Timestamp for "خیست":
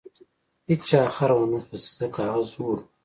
1.67-1.89